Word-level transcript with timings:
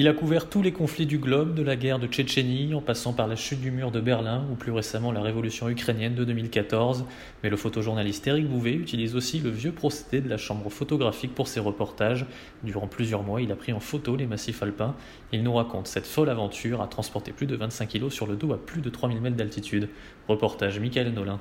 Il 0.00 0.06
a 0.06 0.12
couvert 0.12 0.48
tous 0.48 0.62
les 0.62 0.70
conflits 0.70 1.06
du 1.06 1.18
globe, 1.18 1.54
de 1.54 1.62
la 1.64 1.74
guerre 1.74 1.98
de 1.98 2.06
Tchétchénie, 2.06 2.72
en 2.72 2.80
passant 2.80 3.12
par 3.12 3.26
la 3.26 3.34
chute 3.34 3.60
du 3.60 3.72
mur 3.72 3.90
de 3.90 3.98
Berlin 3.98 4.44
ou 4.48 4.54
plus 4.54 4.70
récemment 4.70 5.10
la 5.10 5.22
révolution 5.22 5.68
ukrainienne 5.68 6.14
de 6.14 6.22
2014. 6.22 7.04
Mais 7.42 7.50
le 7.50 7.56
photojournaliste 7.56 8.24
Eric 8.28 8.46
Bouvet 8.46 8.74
utilise 8.74 9.16
aussi 9.16 9.40
le 9.40 9.50
vieux 9.50 9.72
procédé 9.72 10.20
de 10.20 10.30
la 10.30 10.36
chambre 10.36 10.70
photographique 10.70 11.34
pour 11.34 11.48
ses 11.48 11.58
reportages. 11.58 12.26
Durant 12.62 12.86
plusieurs 12.86 13.24
mois, 13.24 13.42
il 13.42 13.50
a 13.50 13.56
pris 13.56 13.72
en 13.72 13.80
photo 13.80 14.14
les 14.14 14.26
massifs 14.26 14.62
alpins. 14.62 14.94
Il 15.32 15.42
nous 15.42 15.54
raconte 15.54 15.88
cette 15.88 16.06
folle 16.06 16.28
aventure 16.28 16.80
à 16.80 16.86
transporter 16.86 17.32
plus 17.32 17.46
de 17.46 17.56
25 17.56 17.88
kilos 17.88 18.14
sur 18.14 18.28
le 18.28 18.36
dos 18.36 18.52
à 18.52 18.56
plus 18.56 18.82
de 18.82 18.90
3000 18.90 19.20
mètres 19.20 19.36
d'altitude. 19.36 19.88
Reportage 20.28 20.78
Michael 20.78 21.12
Nolin. 21.12 21.40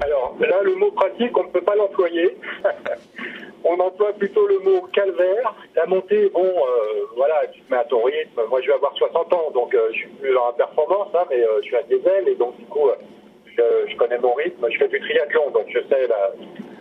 Alors 0.00 0.38
là, 0.40 0.62
le 0.64 0.74
mot 0.76 0.90
pratique, 0.92 1.36
on 1.36 1.44
ne 1.44 1.50
peut 1.50 1.60
pas 1.60 1.76
l'employer. 1.76 2.34
on 3.70 3.78
emploie 3.78 4.12
plutôt 4.14 4.46
le 4.46 4.58
mot 4.58 4.82
calvaire. 4.92 5.54
La 5.76 5.86
montée, 5.86 6.28
bon, 6.30 6.44
euh, 6.44 7.06
voilà, 7.16 7.46
tu 7.52 7.60
te 7.60 7.70
mets 7.70 7.78
à 7.78 7.84
ton 7.84 8.02
rythme. 8.02 8.40
Moi, 8.48 8.60
je 8.62 8.66
vais 8.66 8.74
avoir 8.74 8.94
60 8.96 9.32
ans, 9.32 9.50
donc 9.54 9.72
euh, 9.74 9.88
je 9.92 9.98
suis 9.98 10.08
plus 10.08 10.32
dans 10.34 10.46
la 10.46 10.52
performance, 10.52 11.08
hein, 11.14 11.24
mais 11.30 11.40
euh, 11.40 11.60
je 11.62 11.66
suis 11.66 11.76
à 11.76 11.82
diesel 11.84 12.28
et 12.28 12.34
donc 12.34 12.56
du 12.58 12.64
coup, 12.66 12.88
euh, 12.88 13.86
je, 13.88 13.96
connais 13.96 14.18
mon 14.18 14.34
rythme. 14.34 14.66
Je 14.70 14.78
fais 14.78 14.88
du 14.88 14.98
triathlon, 15.00 15.50
donc 15.50 15.66
je 15.68 15.78
sais 15.88 16.08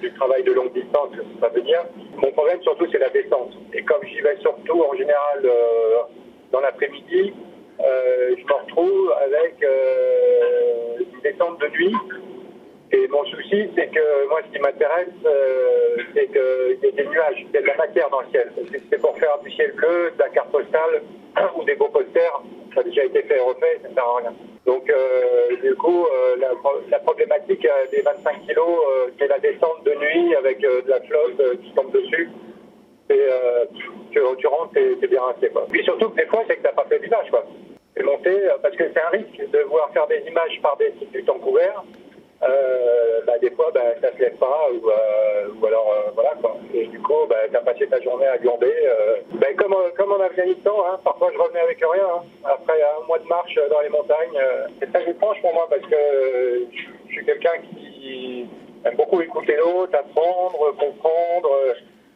du 0.02 0.14
travail 0.14 0.44
de 0.44 0.52
longue 0.54 0.74
distance, 0.74 1.10
ce 1.12 1.18
que 1.18 1.40
ça 1.42 1.50
veut 1.50 1.62
dire. 1.62 1.86
Mon 2.18 2.32
problème 2.32 2.62
surtout, 2.64 2.88
c'est 2.92 3.00
la 3.00 3.10
descente. 3.10 3.52
Et 3.74 3.84
comme 3.84 4.04
j'y 4.06 4.22
vais 4.22 4.38
surtout 4.38 4.82
en 4.82 4.96
général 4.96 5.46
dans 6.52 6.62
l'après-midi, 6.62 7.34
je 7.80 8.44
me 8.46 8.54
retrouve 8.54 9.14
avec 9.26 9.56
une 11.00 11.22
descente 11.22 11.60
de 11.60 11.68
nuit. 11.68 11.96
Et 12.92 13.08
mon 13.08 13.24
souci, 13.26 13.70
c'est 13.76 13.88
que 13.88 14.28
moi, 14.30 14.42
ce 14.48 14.52
qui 14.52 14.60
m'intéresse, 14.60 15.08
euh, 15.24 15.98
c'est 16.14 16.26
qu'il 16.26 16.80
y 16.84 16.88
ait 16.88 16.92
des 16.92 17.08
nuages, 17.08 17.36
qu'il 17.36 17.54
y 17.54 17.58
ait 17.58 17.62
de 17.62 17.68
la 17.68 17.76
matière 17.76 18.10
dans 18.10 18.22
le 18.22 18.28
ciel. 18.32 18.52
C'est 18.90 19.00
pour 19.00 19.16
faire 19.20 19.38
du 19.44 19.52
ciel 19.52 19.74
bleu, 19.74 20.12
de 20.18 20.20
la 20.20 20.30
carte 20.30 20.52
postale 20.52 21.04
ou 21.56 21.64
des 21.66 21.76
beaux 21.76 21.90
posters, 21.90 22.42
ça 22.74 22.82
a 22.82 22.84
déjà 22.84 23.06
été 23.06 23.22
fait 23.24 23.38
et 23.38 23.42
refait, 23.42 23.80
ça 23.84 23.90
ne 23.90 23.94
sert 23.94 24.04
à 24.04 24.18
rien. 24.18 24.34
Donc, 24.66 24.90
euh, 24.90 25.56
du 25.62 25.76
coup, 25.76 26.06
euh, 26.06 26.36
la, 26.90 27.00
problématique 27.00 27.68
des 27.92 28.02
25 28.02 28.42
kilos, 28.48 28.82
c'est 29.20 29.28
la 29.28 29.38
descente 29.38 29.84
de 29.84 29.94
nuit 29.94 30.36
avec 30.36 30.60
de 30.60 30.84
la 30.88 31.00
flotte 31.02 31.62
qui 31.62 31.72
tombe 31.74 31.92
dessus. 31.92 32.30
Et 33.12 33.28
tu, 33.76 34.20
tu 34.38 34.48
rentres, 34.48 34.74
t'es 34.74 35.08
bien 35.08 35.26
resté. 35.26 35.50
Quoi. 35.50 35.66
Puis 35.70 35.84
surtout, 35.84 36.10
des 36.10 36.26
fois, 36.26 36.44
c'est 36.48 36.58
que 36.58 36.64
t'as 36.64 36.74
pas 36.74 36.86
fait 36.90 37.00
d'image. 37.00 37.28
C'est 37.96 38.04
monter, 38.04 38.38
parce 38.62 38.76
que 38.76 38.84
c'est 38.94 39.02
un 39.02 39.10
risque 39.10 39.52
de 39.52 39.60
voir 39.64 39.92
faire 39.92 40.08
des 40.08 40.24
images 40.28 40.60
par 40.62 40.78
des 40.78 40.92
sites 41.00 41.12
du 41.12 41.24
temps 41.24 41.40
couvert. 41.40 41.84
Euh, 44.00 44.08
bah, 44.08 44.10
bah, 44.12 44.18
se 44.18 44.22
lève 44.22 44.38
pas, 44.38 44.70
ou, 44.72 44.90
euh, 44.90 45.48
ou 45.60 45.66
alors, 45.66 45.92
euh, 45.92 46.12
voilà. 46.14 46.34
Et 46.74 46.86
du 46.88 47.00
coup, 47.00 47.26
bah, 47.30 47.36
t'as 47.52 47.62
passé 47.62 47.88
ta 47.88 48.00
journée 48.02 48.28
à 48.28 48.38
glander. 48.38 48.74
Bah, 49.34 49.48
comme, 49.58 49.76
comme 49.98 50.12
en 50.12 50.20
Afghanistan, 50.20 50.76
hein, 50.88 51.00
parfois 51.04 51.32
je 51.34 51.38
revenais 51.38 51.62
avec 51.62 51.80
rien, 51.80 52.04
hein, 52.04 52.24
après 52.44 52.82
un 52.82 53.06
mois 53.08 53.20
de 53.20 53.28
marche 53.28 53.56
dans 53.70 53.82
les 53.82 53.90
montagnes. 53.90 54.40
c'est 54.80 54.92
très 54.92 55.10
étrange 55.10 55.42
pour 55.42 55.54
moi, 55.54 55.68
parce 55.70 55.82
que 55.82 56.66
je 57.08 57.14
suis 57.14 57.26
quelqu'un 57.26 57.60
qui 57.72 58.48
aime 58.86 58.96
beaucoup 58.96 59.22
écouter 59.22 59.56
l'autre, 59.58 59.98
apprendre, 59.98 60.76
comprendre. 60.78 61.50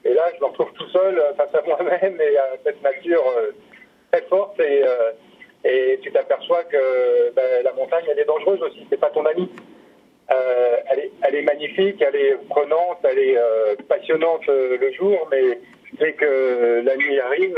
et 0.06 0.14
là, 0.14 0.24
je 0.36 0.40
me 0.42 0.46
retrouve 0.48 0.72
tout 0.74 0.88
seul 0.90 1.22
face 1.38 1.54
à 1.54 1.62
moi-même 1.66 2.20
et 2.22 2.38
à 2.38 2.50
cette 2.64 2.82
nature 2.82 3.24
très 4.12 4.22
forte. 4.24 4.60
Et, 4.60 4.84
et 5.66 6.00
tu 6.02 6.12
t'aperçois 6.12 6.64
que 6.66 7.32
ben, 7.34 7.64
la 7.64 7.74
montagne, 7.74 8.06
elle 8.10 8.20
est 8.20 8.26
dangereuse 8.26 8.62
aussi, 8.62 8.86
c'est 8.90 9.00
pas 9.00 9.10
ton 9.10 9.26
ami. 9.26 9.50
Euh, 10.32 10.76
elle, 11.26 11.36
est, 11.36 11.42
magnifique, 11.42 12.02
elle 12.02 12.16
est 12.16 12.38
prenante, 12.50 13.00
elle 13.04 13.20
est 13.20 13.38
euh, 13.38 13.76
passionnante 13.90 14.48
euh, 14.48 14.78
le 14.80 14.92
jour, 14.94 15.28
mais 15.32 15.60
dès 16.00 16.14
que 16.14 16.82
la 16.84 16.96
nuit 16.96 17.20
arrive 17.20 17.58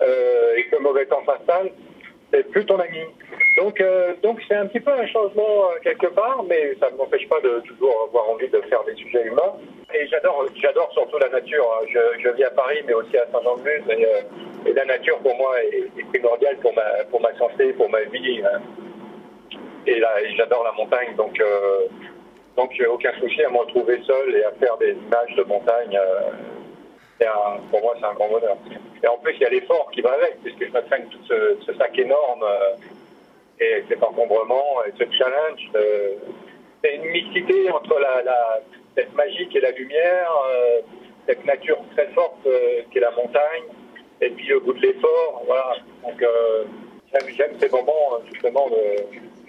et 0.00 0.62
que 0.64 0.76
le 0.76 0.82
mauvais 0.82 1.06
temps 1.06 1.22
s'installe, 1.26 1.70
c'est 2.32 2.48
plus 2.50 2.64
ton 2.66 2.78
ami. 2.78 3.00
Donc, 3.56 3.82
donc 4.22 4.40
c'est 4.46 4.54
un 4.54 4.66
petit 4.66 4.80
peu 4.80 4.92
un 4.92 5.06
changement 5.06 5.68
quelque 5.82 6.06
part, 6.08 6.44
mais 6.48 6.74
ça 6.80 6.90
ne 6.90 6.96
m'empêche 6.96 7.28
pas 7.28 7.40
de 7.40 7.60
toujours 7.66 8.08
avoir 8.08 8.30
envie 8.30 8.48
de 8.48 8.60
faire 8.62 8.84
des 8.84 8.94
sujets 8.94 9.24
humains. 9.24 9.54
Et 9.94 10.06
j'adore, 10.08 10.46
j'adore 10.56 10.90
surtout 10.92 11.18
la 11.18 11.28
nature. 11.28 11.66
hein. 11.80 11.86
Je, 12.22 12.30
vis 12.30 12.44
à 12.44 12.50
Paris, 12.50 12.78
mais 12.86 12.94
aussi 12.94 13.16
à 13.16 13.26
Saint-Jean-de-Luz, 13.32 13.82
et, 14.66 14.72
la 14.72 14.84
nature 14.84 15.18
pour 15.18 15.34
moi 15.36 15.62
est, 15.62 15.88
est, 15.98 16.08
primordiale 16.08 16.56
pour 16.58 16.74
ma, 16.74 17.04
pour 17.10 17.20
ma 17.20 17.34
santé, 17.38 17.72
pour 17.72 17.88
ma 17.88 18.02
vie. 18.02 18.42
Hein 18.44 18.60
et, 19.86 19.98
là, 20.00 20.10
j'adore 20.36 20.64
la 20.64 20.72
montagne, 20.72 21.14
donc 21.16 21.40
euh, 21.40 21.86
donc 22.56 22.72
aucun 22.88 23.12
souci 23.20 23.42
à 23.42 23.50
me 23.50 23.58
retrouver 23.58 24.00
seul 24.06 24.34
et 24.34 24.44
à 24.44 24.52
faire 24.52 24.76
des 24.78 24.92
images 24.92 25.34
de 25.36 25.42
montagne. 25.44 25.98
Euh, 27.22 27.26
pour 27.70 27.80
moi, 27.82 27.94
c'est 27.98 28.06
un 28.06 28.14
grand 28.14 28.28
bonheur. 28.28 28.56
Et 29.02 29.06
en 29.06 29.18
plus, 29.18 29.34
il 29.34 29.40
y 29.40 29.44
a 29.44 29.50
l'effort 29.50 29.90
qui 29.92 30.00
va 30.00 30.12
avec, 30.12 30.42
puisque 30.42 30.66
je 30.66 30.72
me 30.72 30.80
traîne 30.82 31.06
tout 31.08 31.22
ce, 31.26 31.72
sac 31.74 31.98
énorme 31.98 32.42
euh, 32.42 32.74
et 33.60 33.84
cet 33.88 34.02
encombrement 34.02 34.84
et 34.86 34.92
ce 34.98 35.04
challenge. 35.16 35.70
Euh, 35.74 36.14
c'est 36.82 36.96
une 36.96 37.10
mixité 37.10 37.70
entre 37.70 37.98
la, 37.98 38.22
la, 38.22 38.60
cette 38.94 39.14
magique 39.14 39.54
et 39.56 39.60
la 39.60 39.70
lumière, 39.70 40.30
cette 41.26 41.44
nature 41.44 41.78
très 41.94 42.06
forte 42.08 42.46
qu'est 42.92 43.00
la 43.00 43.10
montagne, 43.10 43.64
et 44.20 44.30
puis 44.30 44.46
le 44.46 44.60
goût 44.60 44.72
de 44.72 44.80
l'effort. 44.80 45.42
Voilà. 45.46 45.76
Donc 46.02 46.22
j'aime 47.12 47.58
ces 47.58 47.68
moments 47.70 48.20
justement 48.30 48.68
de 48.68 49.18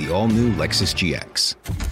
The 0.00 0.10
all 0.10 0.28
new 0.28 0.50
Lexus 0.52 0.94
GX. 0.94 1.89